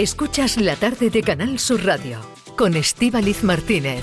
Escuchas 0.00 0.56
la 0.56 0.76
tarde 0.76 1.10
de 1.10 1.20
Canal 1.20 1.58
Sur 1.58 1.84
Radio 1.84 2.20
con 2.56 2.74
Estíbaliz 2.74 3.44
Martínez. 3.44 4.02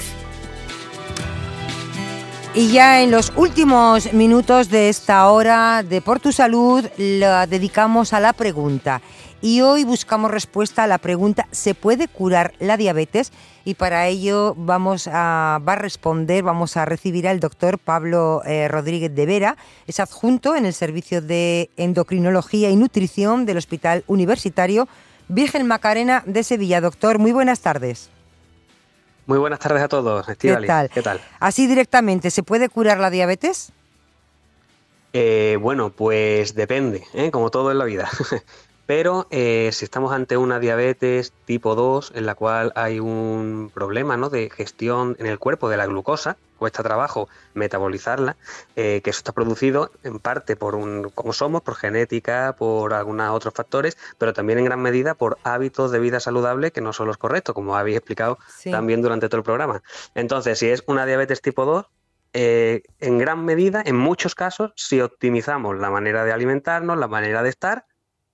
Y 2.53 2.71
ya 2.71 3.01
en 3.01 3.09
los 3.09 3.33
últimos 3.35 4.13
minutos 4.13 4.69
de 4.69 4.89
esta 4.89 5.27
hora 5.31 5.81
de 5.81 6.01
Por 6.03 6.19
tu 6.19 6.31
Salud 6.31 6.85
la 6.97 7.47
dedicamos 7.47 8.13
a 8.13 8.19
la 8.19 8.33
pregunta. 8.33 9.01
Y 9.41 9.61
hoy 9.61 9.85
buscamos 9.85 10.29
respuesta 10.29 10.83
a 10.83 10.87
la 10.87 10.99
pregunta 10.99 11.47
¿se 11.51 11.73
puede 11.73 12.07
curar 12.07 12.53
la 12.59 12.77
diabetes? 12.77 13.31
Y 13.65 13.73
para 13.73 14.05
ello 14.05 14.53
vamos 14.55 15.09
a, 15.11 15.59
va 15.67 15.73
a 15.73 15.77
responder, 15.77 16.43
vamos 16.43 16.77
a 16.77 16.85
recibir 16.85 17.27
al 17.27 17.39
doctor 17.39 17.79
Pablo 17.79 18.43
eh, 18.45 18.67
Rodríguez 18.67 19.15
de 19.15 19.25
Vera, 19.25 19.57
es 19.87 19.99
adjunto 19.99 20.55
en 20.55 20.67
el 20.67 20.75
Servicio 20.75 21.23
de 21.23 21.71
Endocrinología 21.75 22.69
y 22.69 22.75
Nutrición 22.75 23.47
del 23.47 23.57
Hospital 23.57 24.03
Universitario 24.05 24.87
Virgen 25.27 25.67
Macarena 25.67 26.23
de 26.25 26.43
Sevilla. 26.43 26.81
Doctor, 26.81 27.19
muy 27.19 27.31
buenas 27.31 27.59
tardes. 27.59 28.09
Muy 29.25 29.39
buenas 29.39 29.59
tardes 29.59 29.83
a 29.83 29.89
todos, 29.89 30.25
¿Qué 30.39 30.55
tal? 30.65 30.89
¿Qué 30.89 31.01
tal? 31.01 31.19
Así 31.39 31.67
directamente, 31.67 32.31
¿se 32.31 32.43
puede 32.43 32.69
curar 32.69 32.97
la 32.99 33.09
diabetes? 33.09 33.73
Eh, 35.11 35.57
bueno, 35.59 35.89
pues 35.89 36.55
depende, 36.55 37.03
¿eh? 37.13 37.29
como 37.29 37.51
todo 37.51 37.71
en 37.71 37.77
la 37.77 37.85
vida. 37.85 38.09
Pero 38.87 39.27
eh, 39.31 39.69
si 39.73 39.83
estamos 39.83 40.13
ante 40.13 40.37
una 40.37 40.59
diabetes 40.59 41.33
tipo 41.45 41.75
2, 41.75 42.13
en 42.15 42.25
la 42.25 42.35
cual 42.35 42.71
hay 42.75 42.99
un 43.01 43.69
problema 43.73 44.15
¿no? 44.15 44.29
de 44.29 44.49
gestión 44.49 45.17
en 45.19 45.25
el 45.25 45.39
cuerpo 45.39 45.69
de 45.69 45.75
la 45.75 45.85
glucosa, 45.85 46.37
cuesta 46.57 46.83
trabajo 46.83 47.27
metabolizarla, 47.53 48.37
eh, 48.77 49.01
que 49.03 49.09
eso 49.09 49.19
está 49.19 49.33
producido 49.33 49.91
en 50.03 50.19
parte 50.19 50.55
por 50.55 50.73
un, 50.73 51.11
como 51.13 51.33
somos, 51.33 51.61
por 51.61 51.75
genética, 51.75 52.55
por 52.57 52.93
algunos 52.93 53.29
otros 53.35 53.53
factores, 53.53 53.97
pero 54.17 54.31
también 54.31 54.57
en 54.59 54.65
gran 54.65 54.81
medida 54.81 55.15
por 55.15 55.37
hábitos 55.43 55.91
de 55.91 55.99
vida 55.99 56.21
saludable 56.21 56.71
que 56.71 56.79
no 56.79 56.93
son 56.93 57.07
los 57.07 57.17
correctos, 57.17 57.53
como 57.53 57.75
habéis 57.75 57.97
explicado 57.97 58.39
también 58.71 59.01
durante 59.01 59.27
todo 59.27 59.39
el 59.39 59.43
programa. 59.43 59.83
Entonces, 60.15 60.59
si 60.59 60.69
es 60.69 60.83
una 60.87 61.05
diabetes 61.05 61.41
tipo 61.41 61.65
2, 61.65 61.85
eh, 62.33 62.83
en 62.99 63.17
gran 63.17 63.43
medida, 63.43 63.83
en 63.85 63.97
muchos 63.97 64.33
casos, 64.33 64.71
si 64.75 65.01
optimizamos 65.01 65.77
la 65.77 65.89
manera 65.89 66.23
de 66.23 66.31
alimentarnos, 66.31 66.97
la 66.97 67.07
manera 67.07 67.43
de 67.43 67.49
estar, 67.49 67.85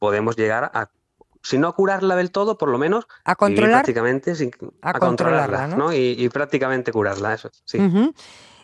podemos 0.03 0.35
llegar 0.35 0.69
a, 0.73 0.89
si 1.41 1.57
no 1.57 1.69
a 1.69 1.75
curarla 1.77 2.17
del 2.17 2.29
todo, 2.29 2.57
por 2.57 2.67
lo 2.67 2.77
menos 2.77 3.07
a 3.23 3.35
controlar, 3.37 3.85
prácticamente 3.85 4.33
a, 4.81 4.99
controlarla, 4.99 5.67
¿no? 5.67 5.93
Y, 5.93 6.27
prácticamente 6.27 6.91
curarla, 6.91 7.33
eso 7.33 7.49
sí. 7.63 7.77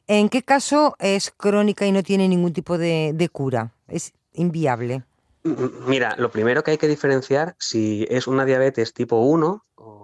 ¿En 0.06 0.28
qué 0.28 0.44
caso 0.44 0.98
es 1.00 1.32
crónica 1.32 1.86
y 1.86 1.94
no 1.94 2.04
tiene 2.04 2.28
ningún 2.28 2.52
tipo 2.52 2.78
de, 2.78 3.12
de 3.14 3.30
cura? 3.30 3.72
¿Es 3.88 4.12
inviable? 4.34 5.04
Mira, 5.44 6.16
lo 6.18 6.32
primero 6.32 6.64
que 6.64 6.72
hay 6.72 6.78
que 6.78 6.88
diferenciar 6.88 7.56
si 7.59 8.06
es 8.09 8.28
una 8.28 8.45
diabetes 8.45 8.94
tipo 8.94 9.18
1 9.22 9.64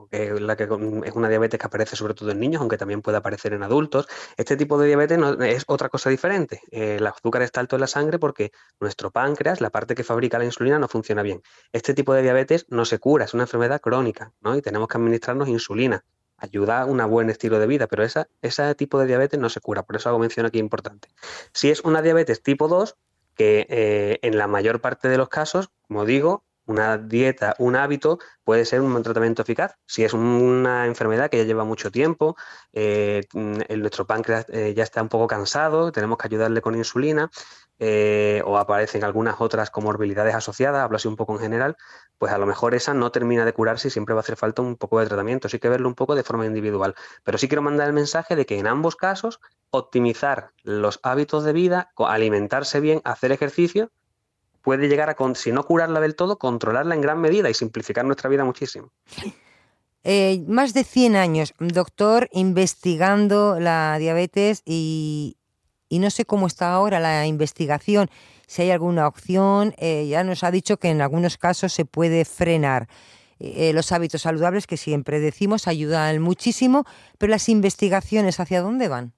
que 0.10 0.40
la 0.40 0.56
que 0.56 0.64
es 0.64 1.14
una 1.14 1.30
diabetes 1.30 1.60
que 1.60 1.66
aparece 1.66 1.96
sobre 1.96 2.14
todo 2.14 2.32
en 2.32 2.40
niños, 2.40 2.62
aunque 2.62 2.78
también 2.78 3.02
puede 3.02 3.18
aparecer 3.18 3.54
en 3.54 3.64
adultos. 3.64 4.08
Este 4.38 4.58
tipo 4.58 4.80
de 4.80 4.88
diabetes 4.88 5.18
no, 5.18 5.34
es 5.44 5.64
otra 5.68 5.90
cosa 5.90 6.10
diferente. 6.10 6.62
Eh, 6.72 6.98
el 6.98 7.08
azúcar 7.08 7.42
está 7.42 7.60
alto 7.60 7.76
en 7.76 7.82
la 7.82 7.88
sangre 7.88 8.20
porque 8.20 8.52
nuestro 8.80 9.12
páncreas, 9.12 9.62
la 9.62 9.70
parte 9.70 9.96
que 9.96 10.04
fabrica 10.04 10.38
la 10.38 10.46
insulina, 10.46 10.80
no 10.80 10.88
funciona 10.88 11.22
bien. 11.22 11.42
Este 11.72 11.94
tipo 11.94 12.14
de 12.14 12.22
diabetes 12.22 12.66
no 12.70 12.86
se 12.86 13.00
cura, 13.00 13.26
es 13.26 13.34
una 13.34 13.44
enfermedad 13.44 13.82
crónica, 13.82 14.34
¿no? 14.42 14.56
Y 14.56 14.62
tenemos 14.62 14.88
que 14.88 14.98
administrarnos 14.98 15.48
insulina. 15.48 16.04
Ayuda 16.38 16.82
a 16.82 16.86
un 16.86 16.98
buen 17.10 17.30
estilo 17.30 17.60
de 17.60 17.68
vida, 17.68 17.88
pero 17.88 18.04
esa, 18.04 18.28
ese 18.42 18.76
tipo 18.76 19.00
de 19.00 19.06
diabetes 19.06 19.40
no 19.40 19.50
se 19.50 19.62
cura, 19.62 19.84
por 19.84 19.96
eso 19.96 20.10
hago 20.10 20.20
mención 20.20 20.46
aquí 20.46 20.60
importante. 20.60 21.08
Si 21.54 21.70
es 21.70 21.80
una 21.82 22.02
diabetes 22.02 22.44
tipo 22.44 22.68
2, 22.68 22.98
que 23.36 23.68
eh, 23.70 24.20
en 24.22 24.38
la 24.38 24.48
mayor 24.48 24.82
parte 24.82 25.10
de 25.10 25.18
los 25.18 25.30
casos, 25.30 25.70
como 25.88 26.06
digo, 26.06 26.46
una 26.66 26.98
dieta, 26.98 27.56
un 27.60 27.76
hábito 27.76 28.20
puede 28.44 28.66
ser 28.66 28.82
un 28.82 29.02
tratamiento 29.04 29.42
eficaz. 29.42 29.76
Si 29.86 30.04
es 30.04 30.14
una 30.14 30.86
enfermedad 30.86 31.30
que 31.30 31.38
ya 31.38 31.44
lleva 31.44 31.64
mucho 31.64 31.92
tiempo, 31.92 32.36
eh, 32.74 33.22
nuestro 33.34 34.06
páncreas 34.08 34.46
eh, 34.50 34.74
ya 34.76 34.84
está 34.84 35.02
un 35.02 35.10
poco 35.10 35.28
cansado, 35.28 35.92
tenemos 35.92 36.18
que 36.18 36.28
ayudarle 36.28 36.62
con 36.62 36.76
insulina, 36.76 37.30
eh, 37.78 38.42
o 38.46 38.58
aparecen 38.58 39.04
algunas 39.04 39.42
otras 39.42 39.70
comorbilidades 39.70 40.34
asociadas, 40.34 40.82
hablo 40.82 40.96
así 40.96 41.10
un 41.10 41.18
poco 41.18 41.34
en 41.34 41.40
general, 41.40 41.76
pues 42.18 42.32
a 42.32 42.38
lo 42.38 42.46
mejor 42.46 42.74
esa 42.74 42.94
no 42.94 43.12
termina 43.12 43.44
de 43.44 43.54
curarse 43.54 43.90
y 43.90 43.92
siempre 43.92 44.14
va 44.14 44.20
a 44.20 44.24
hacer 44.24 44.38
falta 44.38 44.62
un 44.62 44.78
poco 44.78 45.00
de 45.00 45.08
tratamiento. 45.08 45.48
Así 45.48 45.60
que 45.60 45.70
verlo 45.70 45.90
un 45.90 45.96
poco 45.96 46.16
de 46.16 46.24
forma 46.24 46.46
individual. 46.46 46.96
Pero 47.24 47.38
sí 47.38 47.48
quiero 47.48 47.62
mandar 47.62 47.88
el 47.88 47.94
mensaje 47.94 48.36
de 48.36 48.46
que 48.46 48.58
en 48.58 48.68
ambos 48.68 48.96
casos 48.96 49.42
optimizar 49.72 50.52
los 50.64 51.00
hábitos 51.04 51.44
de 51.44 51.54
vida, 51.54 51.92
alimentarse 51.98 52.80
bien, 52.80 53.02
hacer 53.04 53.32
ejercicio, 53.34 53.92
puede 54.66 54.88
llegar 54.88 55.12
a, 55.12 55.36
si 55.36 55.52
no 55.52 55.64
curarla 55.64 56.02
del 56.02 56.16
todo, 56.16 56.40
controlarla 56.40 56.96
en 56.96 57.02
gran 57.02 57.22
medida 57.22 57.50
y 57.50 57.54
simplificar 57.54 58.04
nuestra 58.04 58.30
vida 58.30 58.44
muchísimo. 58.44 58.92
Eh, 60.04 60.44
más 60.48 60.74
de 60.74 60.84
100 60.84 61.16
años, 61.16 61.54
doctor, 61.60 62.30
investigando 62.32 63.60
la 63.60 63.98
diabetes 64.00 64.64
y, 64.66 65.38
no 65.92 66.10
sé 66.10 66.26
cómo 66.26 66.48
está 66.48 66.74
ahora 66.74 67.00
la 67.00 67.26
investigación, 67.28 68.10
si 68.48 68.64
hay 68.64 68.72
alguna 68.72 69.08
opción. 69.08 69.76
Eh, 69.78 70.08
ya 70.10 70.24
nos 70.24 70.44
ha 70.44 70.50
dicho 70.52 70.78
que 70.78 70.90
en 70.90 71.02
algunos 71.02 71.38
casos 71.38 71.72
se 71.72 71.86
puede 71.86 72.26
frenar. 72.26 72.88
Eh, 73.40 73.72
los 73.74 73.92
hábitos 73.92 74.24
saludables 74.24 74.66
que 74.66 74.78
siempre 74.78 75.20
decimos 75.20 75.68
ayudan 75.68 76.20
muchísimo, 76.22 76.86
pero 77.18 77.30
las 77.32 77.50
investigaciones, 77.50 78.40
¿hacia 78.40 78.62
dónde 78.62 78.88
van? 78.88 79.14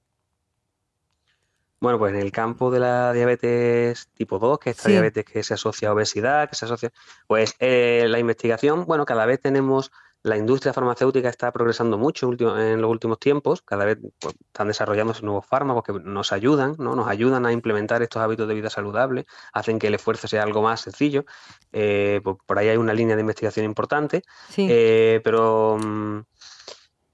Bueno, 1.80 2.00
pues 2.00 2.14
en 2.14 2.20
el 2.20 2.32
campo 2.32 2.72
de 2.72 2.80
la 2.80 3.14
diabetes 3.14 4.10
tipo 4.16 4.40
2, 4.40 4.58
que 4.58 4.72
es 4.72 4.78
esta 4.78 4.90
diabetes 4.90 5.26
que 5.26 5.44
se 5.44 5.54
asocia 5.54 5.90
a 5.90 5.94
obesidad, 5.94 6.50
que 6.50 6.56
se 6.56 6.66
asocia, 6.66 6.92
pues 7.28 7.56
eh, 7.60 8.06
la 8.10 8.18
investigación, 8.18 8.86
bueno, 8.86 9.06
cada 9.06 9.28
vez 9.28 9.40
tenemos, 9.40 9.92
la 10.24 10.38
industria 10.38 10.74
farmacéutica 10.74 11.30
está 11.30 11.52
progresando 11.52 12.00
mucho 12.00 12.32
en 12.34 12.82
los 12.82 12.90
últimos 12.90 13.20
tiempos, 13.20 13.62
cada 13.62 13.86
vez 13.86 14.00
pues, 14.20 14.34
están 14.48 14.70
desarrollándose 14.70 15.22
nuevos 15.24 15.46
fármacos 15.46 15.84
que 15.84 15.94
nos 15.94 16.32
ayudan, 16.32 16.76
¿no? 16.80 16.96
Nos 16.96 17.08
ayudan 17.08 17.46
a 17.46 17.52
implementar 17.52 18.02
estos 18.02 18.24
hábitos 18.24 18.48
de 18.48 18.56
vida 18.56 18.72
saludable, 18.72 19.28
hacen 19.54 19.78
que 19.78 19.88
el 19.88 19.94
esfuerzo 19.94 20.28
sea 20.28 20.42
algo 20.42 20.64
más 20.64 20.82
sencillo. 20.82 21.26
Eh, 21.72 22.22
pues, 22.24 22.38
por 22.44 22.58
ahí 22.58 22.70
hay 22.70 22.78
una 22.78 22.96
línea 22.96 23.16
de 23.16 23.22
investigación 23.22 23.66
importante, 23.66 24.24
eh, 24.58 25.22
pero... 25.24 25.78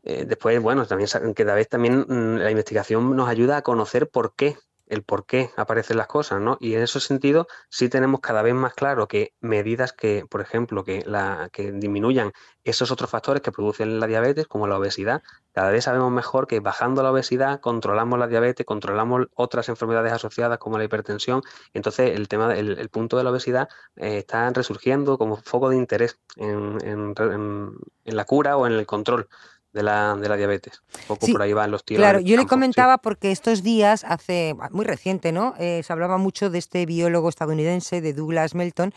Mm, 0.03 0.28
después, 0.28 0.62
bueno, 0.62 0.86
también 0.86 1.09
cada 1.36 1.56
vez 1.56 1.69
también 1.69 2.06
mm, 2.08 2.38
la 2.38 2.52
investigación 2.52 3.16
nos 3.16 3.30
ayuda 3.30 3.58
a 3.58 3.62
conocer 3.62 4.09
por 4.09 4.36
qué 4.36 4.58
el 4.88 5.03
por 5.03 5.25
qué 5.25 5.50
aparecen 5.56 5.97
las 5.97 6.08
cosas, 6.08 6.41
¿no? 6.41 6.58
Y 6.59 6.75
en 6.75 6.84
ese 6.84 7.00
sentido 7.00 7.47
sí 7.69 7.90
tenemos 7.90 8.19
cada 8.22 8.42
vez 8.42 8.53
más 8.53 8.74
claro 8.74 9.08
que 9.08 9.34
medidas 9.40 9.94
que, 9.94 10.25
por 10.30 10.42
ejemplo, 10.42 10.84
que, 10.84 11.03
la, 11.06 11.50
que 11.52 11.72
disminuyan 11.72 12.31
esos 12.63 12.92
otros 12.92 13.09
factores 13.09 13.42
que 13.42 13.52
producen 13.52 14.00
la 14.00 14.08
diabetes, 14.08 14.47
como 14.47 14.68
la 14.68 14.78
obesidad, 14.78 15.24
cada 15.53 15.72
vez 15.72 15.86
sabemos 15.86 16.12
mejor 16.12 16.47
que 16.47 16.59
bajando 16.59 17.02
la 17.02 17.12
obesidad 17.12 17.59
controlamos 17.62 18.19
la 18.19 18.28
diabetes, 18.28 18.66
controlamos 18.66 19.28
otras 19.36 19.69
enfermedades 19.69 20.12
asociadas 20.13 20.59
como 20.59 20.78
la 20.78 20.84
hipertensión. 20.84 21.42
Entonces 21.74 22.16
el 22.16 22.28
tema, 22.28 22.53
el, 22.56 22.90
punto 22.90 23.18
de 23.18 23.24
la 23.24 23.31
obesidad 23.31 23.69
eh, 23.96 24.18
está 24.19 24.50
resurgiendo 24.52 25.18
como 25.18 25.38
foco 25.38 25.69
de 25.69 25.78
interés 25.78 26.19
en, 26.36 26.78
en 26.84 28.16
la 28.16 28.25
cura 28.25 28.58
o 28.58 28.68
en 28.68 28.74
el 28.74 28.86
control 28.86 29.28
de 29.73 29.84
la, 29.84 30.16
de 30.16 30.29
la 30.29 30.38
diabetes. 30.38 30.81
Un 31.01 31.07
poco 31.07 31.28
por 31.28 31.41
ahí 31.41 31.51
van 31.51 31.72
los 31.72 31.84
tiros. 31.84 32.01
Claro, 32.01 32.19
yo 32.19 32.38
le 32.38 32.45
comentaba 32.45 33.00
porque 33.00 33.31
estos 33.31 33.63
días, 33.63 34.06
hace 34.07 34.56
muy 34.72 34.85
reciente, 34.85 35.31
¿no? 35.31 35.56
Eh, 35.59 35.81
se 35.84 35.91
hablaba 35.91 36.17
mucho 36.17 36.50
de 36.50 36.59
este 36.59 36.85
biólogo 36.85 37.29
estadounidense, 37.29 38.00
de 38.00 38.13
Douglas 38.13 38.53
Melton, 38.53 38.94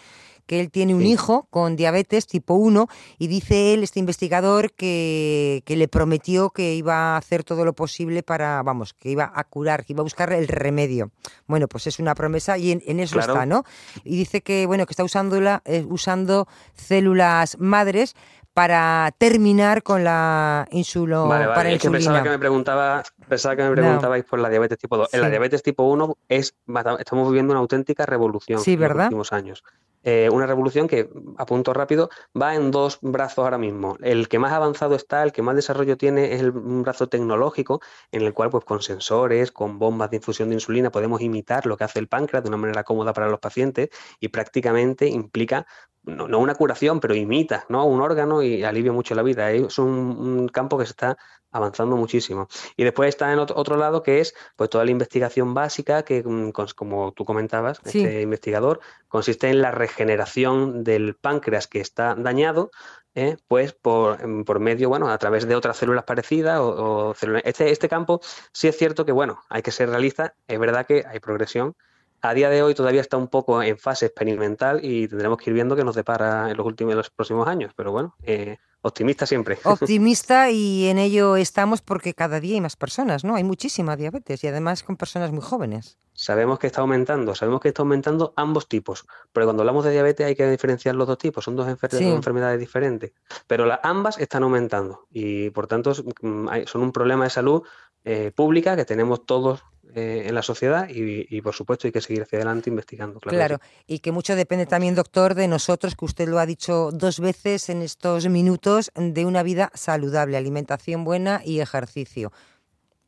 que 0.47 0.61
él 0.61 0.71
tiene 0.71 0.95
un 0.95 1.03
hijo 1.03 1.49
con 1.51 1.77
diabetes 1.77 2.27
tipo 2.27 2.55
1 2.55 2.89
y 3.19 3.27
dice 3.27 3.75
él, 3.75 3.83
este 3.83 3.99
investigador, 3.99 4.73
que, 4.73 5.63
que, 5.67 5.77
le 5.77 5.89
prometió 5.89 6.51
que 6.51 6.75
iba 6.75 6.95
a 6.95 7.17
hacer 7.17 7.43
todo 7.43 7.65
lo 7.65 7.73
posible 7.75 8.23
para, 8.23 8.63
vamos, 8.63 8.95
que 8.95 9.11
iba 9.11 9.33
a 9.35 9.45
curar, 9.45 9.85
que 9.85 9.93
iba 9.93 10.01
a 10.01 10.05
buscar 10.05 10.33
el 10.33 10.47
remedio. 10.47 11.11
Bueno, 11.47 11.67
pues 11.67 11.87
es 11.89 11.99
una 11.99 12.15
promesa 12.15 12.57
y 12.59 12.71
en, 12.71 13.01
eso 13.01 13.19
está, 13.19 13.45
¿no? 13.45 13.65
Y 14.05 14.17
dice 14.17 14.41
que, 14.41 14.67
bueno, 14.67 14.87
que 14.87 14.93
está 14.93 15.05
usándola, 15.05 15.63
eh, 15.65 15.85
usando 15.89 16.47
células 16.75 17.59
madres 17.59 18.15
para 18.57 19.13
terminar 19.19 19.83
con 19.83 20.03
la 20.03 20.67
insulo 20.71 21.29
vale, 21.29 21.45
vale. 21.45 21.75
es 21.75 21.83
que 21.83 21.91
pensaba 21.91 22.23
que 22.23 22.31
me 22.31 22.39
preguntaba, 22.39 23.03
pensaba 23.29 23.55
que 23.55 23.63
me 23.63 23.71
preguntabais 23.73 24.25
por 24.25 24.39
la 24.39 24.49
diabetes 24.49 24.79
tipo 24.79 24.97
2. 24.97 25.13
En 25.13 25.21
la 25.21 25.29
diabetes 25.29 25.63
tipo 25.63 25.83
1 25.83 26.17
es, 26.31 26.55
estamos 26.99 27.29
viviendo 27.29 27.53
una 27.53 27.61
auténtica 27.61 28.07
revolución 28.07 28.63
en 28.65 28.81
los 28.81 28.97
últimos 28.97 29.35
años. 29.35 29.63
Eh, 30.05 30.31
una 30.33 30.47
revolución 30.47 30.89
que, 30.89 31.11
a 31.37 31.45
punto 31.45 31.75
rápido, 31.75 32.09
va 32.41 32.55
en 32.55 32.71
dos 32.71 32.99
brazos 33.03 33.45
ahora 33.45 33.59
mismo. 33.59 33.99
El 34.01 34.29
que 34.29 34.39
más 34.39 34.53
avanzado 34.53 34.95
está, 34.95 35.23
el 35.23 35.33
que 35.33 35.43
más 35.43 35.57
desarrollo 35.57 35.99
tiene 35.99 36.33
es 36.33 36.41
el, 36.41 36.53
un 36.53 36.83
brazo 36.83 37.09
tecnológico, 37.09 37.81
en 38.13 38.23
el 38.23 38.33
cual, 38.33 38.49
pues, 38.51 38.65
con 38.65 38.81
sensores, 38.81 39.51
con 39.51 39.81
bombas 39.81 40.09
de 40.11 40.19
infusión 40.19 40.49
de 40.49 40.55
insulina, 40.55 40.91
podemos 40.91 41.21
imitar 41.21 41.67
lo 41.67 41.77
que 41.77 41.85
hace 41.85 41.99
el 41.99 42.07
páncreas 42.07 42.45
de 42.45 42.49
una 42.49 42.57
manera 42.57 42.85
cómoda 42.85 43.13
para 43.13 43.29
los 43.29 43.41
pacientes 43.41 43.91
y 44.21 44.29
prácticamente 44.29 45.09
implica 45.09 45.67
no, 46.07 46.39
una 46.39 46.55
curación, 46.55 47.01
pero 47.01 47.15
imita 47.15 47.67
¿no? 47.69 47.85
un 47.85 48.01
órgano 48.01 48.43
y 48.43 48.65
alivia 48.65 48.93
mucho 48.93 49.15
la 49.15 49.23
vida. 49.23 49.51
Es 49.51 49.79
un, 49.79 50.49
campo 50.49 50.79
que 50.79 50.87
se 50.87 50.93
está 50.93 51.19
avanzando 51.51 51.97
muchísimo. 51.97 52.49
Y 52.77 52.85
después 52.85 53.09
está 53.09 53.33
en 53.33 53.39
otro, 53.39 53.77
lado 53.77 54.03
que 54.03 54.21
es 54.21 54.35
pues 54.57 54.71
toda 54.71 54.85
la 54.85 54.91
investigación 54.91 55.55
básica 55.55 56.05
que, 56.05 56.23
mm, 56.25 56.51
como 56.75 57.13
tú 57.13 57.25
comentabas, 57.25 57.81
este 57.85 58.23
investigador, 58.23 58.81
consiste 59.09 59.49
en 59.49 59.61
la 59.61 59.71
regeneración 59.71 60.85
del 60.85 61.15
páncreas 61.15 61.67
que 61.67 61.81
está 61.81 62.15
dañado 62.15 62.71
¿eh? 63.17 63.37
pues 63.49 63.73
por, 63.73 64.21
em, 64.23 64.45
por, 64.45 64.61
medio, 64.61 64.89
bueno, 64.89 65.09
a 65.09 65.19
través 65.19 65.49
de 65.49 65.57
otras 65.57 65.77
células 65.77 66.05
parecidas 66.05 66.61
o, 66.61 67.15
células. 67.15 67.43
Este, 67.45 67.71
este 67.73 67.89
campo 67.89 68.21
sí 68.53 68.69
es 68.69 68.77
cierto 68.77 69.05
que, 69.05 69.13
bueno, 69.13 69.41
hay 69.49 69.63
que 69.63 69.73
ser 69.73 69.89
realista, 69.89 70.35
es 70.47 70.59
verdad 70.61 70.87
que 70.87 71.05
hay 71.05 71.19
progresión. 71.19 71.75
A 72.21 72.35
día 72.35 72.51
de 72.51 72.63
hoy 72.63 72.75
todavía 72.75 73.01
está 73.01 73.17
un 73.17 73.29
poco 73.29 73.63
en 73.63 73.79
fase 73.79 74.07
experimental 74.07 74.81
y 74.83 75.09
tendremos 75.09 75.39
que 75.39 75.51
ir 75.51 75.55
viendo 75.55 75.77
qué 75.77 75.85
nos 75.85 75.95
depara 75.95 76.51
en 76.51 76.57
los 76.57 76.67
últimos, 76.67 76.93
en 76.93 76.99
los 76.99 77.11
próximos 77.11 77.47
años, 77.47 77.73
pero 77.77 77.93
bueno, 77.93 78.17
eh, 78.23 78.59
Optimista 78.87 79.27
siempre. 79.27 79.59
Optimista 79.65 80.49
y 80.51 80.87
en 80.87 80.99
ello 80.99 81.35
estamos 81.35 81.83
porque 81.83 82.15
cada 82.15 82.39
día 82.39 82.55
hay 82.55 82.61
más 82.61 82.77
personas, 82.77 83.25
¿no? 83.25 83.35
Hay 83.35 83.43
muchísima 83.43 83.97
diabetes 83.97 84.45
y 84.45 84.47
además 84.47 84.85
con 84.85 84.97
personas 84.97 85.33
muy 85.33 85.43
jóvenes. 85.43 85.99
Sabemos 86.13 86.61
que 86.61 86.69
está 86.69 86.83
aumentando, 86.83 87.35
sabemos 87.35 87.61
que 87.61 87.69
está 87.69 87.83
aumentando 87.83 88.33
ambos 88.37 88.69
tipos, 88.69 89.05
pero 89.33 89.45
cuando 89.45 89.63
hablamos 89.63 89.85
de 89.85 89.91
diabetes 89.91 90.27
hay 90.27 90.37
que 90.37 90.49
diferenciar 90.49 90.95
los 90.95 91.09
dos 91.09 91.19
tipos, 91.19 91.45
son 91.45 91.57
dos, 91.57 91.69
enfermedades 91.69 92.61
diferentes, 92.61 93.13
pero 93.49 93.67
ambas 93.83 94.19
están 94.19 94.45
aumentando 94.45 95.07
y 95.11 95.51
por 95.51 95.67
tanto 95.67 95.93
mm, 96.23 96.49
son 96.67 96.83
un 96.83 96.93
problema 96.93 97.25
de 97.25 97.31
salud 97.31 97.65
eh, 98.05 98.31
pública 98.35 98.77
que 98.77 98.85
tenemos 98.85 99.27
todos 99.27 99.65
eh, 99.97 100.29
en 100.29 100.35
la 100.35 100.43
sociedad 100.43 100.89
y, 100.91 101.41
por 101.41 101.55
supuesto 101.55 101.89
hay 101.89 101.93
que 101.93 102.03
seguir 102.03 102.23
hacia 102.23 102.37
adelante 102.37 102.69
investigando. 102.69 103.19
Claro, 103.19 103.61
y 103.87 104.01
que 104.01 104.13
mucho 104.13 104.37
depende 104.37 104.67
también, 104.67 104.95
doctor, 104.95 105.35
de 105.35 105.49
nosotros, 105.49 105.97
que 105.97 106.05
usted 106.05 106.29
lo 106.29 106.39
ha 106.39 106.45
dicho 106.45 106.91
dos 106.93 107.19
veces 107.19 107.71
en 107.71 107.81
estos 107.81 108.29
minutos, 108.29 108.93
de 108.95 109.25
una 109.25 109.43
vida 109.43 109.71
saludable, 109.73 110.37
alimentación 110.37 111.03
buena 111.03 111.41
y 111.43 111.61
ejercicio. 111.61 112.31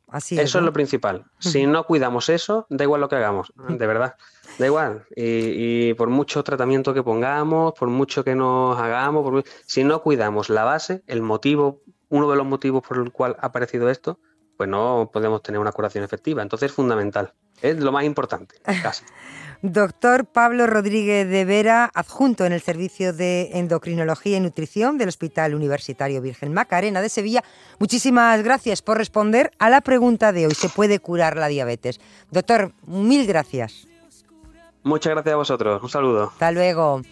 Así 0.06 0.40
eso 0.40 0.60
es 0.60 0.64
lo 0.64 0.72
principal. 0.72 1.26
Si 1.38 1.66
no 1.66 1.84
cuidamos 1.84 2.30
eso, 2.30 2.66
da 2.70 2.84
igual 2.84 3.02
lo 3.02 3.10
que 3.10 3.16
hagamos, 3.16 3.52
de 3.68 3.86
verdad. 3.86 4.16
Da 4.58 4.64
igual. 4.64 5.04
Y, 5.14 5.92
por 5.92 6.08
mucho 6.08 6.42
tratamiento 6.42 6.94
que 6.94 7.02
pongamos, 7.02 7.74
por 7.74 7.88
mucho 7.88 8.24
que 8.24 8.34
nos 8.34 8.78
hagamos, 8.78 9.44
si 9.66 9.84
no 9.84 10.02
cuidamos 10.02 10.48
la 10.48 10.64
base, 10.64 11.02
el 11.06 11.20
motivo, 11.20 11.82
uno 12.08 12.30
de 12.30 12.36
los 12.38 12.46
motivos 12.46 12.82
por 12.82 12.96
el 12.96 13.12
cual 13.12 13.36
ha 13.40 13.48
aparecido 13.48 13.90
esto, 13.90 14.18
pues 14.58 14.68
no 14.68 15.08
podemos 15.12 15.40
tener 15.40 15.60
una 15.60 15.72
curación 15.72 16.04
efectiva. 16.04 16.42
Entonces 16.42 16.70
es 16.70 16.76
fundamental, 16.76 17.32
es 17.62 17.78
lo 17.78 17.92
más 17.92 18.04
importante, 18.04 18.56
casi. 18.82 19.04
Doctor 19.62 20.26
Pablo 20.26 20.66
Rodríguez 20.66 21.28
de 21.28 21.44
Vera, 21.44 21.90
adjunto 21.94 22.44
en 22.44 22.52
el 22.52 22.60
Servicio 22.60 23.12
de 23.12 23.50
Endocrinología 23.54 24.36
y 24.36 24.40
Nutrición 24.40 24.98
del 24.98 25.08
Hospital 25.08 25.54
Universitario 25.54 26.20
Virgen 26.20 26.52
Macarena 26.52 27.00
de 27.00 27.08
Sevilla, 27.08 27.42
muchísimas 27.78 28.42
gracias 28.42 28.82
por 28.82 28.98
responder 28.98 29.52
a 29.58 29.70
la 29.70 29.80
pregunta 29.80 30.32
de 30.32 30.46
hoy. 30.46 30.54
¿Se 30.54 30.68
puede 30.68 30.98
curar 30.98 31.36
la 31.36 31.48
diabetes? 31.48 32.00
Doctor, 32.30 32.72
mil 32.86 33.26
gracias. 33.26 33.88
Muchas 34.82 35.12
gracias 35.12 35.32
a 35.32 35.36
vosotros. 35.36 35.82
Un 35.82 35.88
saludo. 35.88 36.24
Hasta 36.32 36.52
luego. 36.52 37.02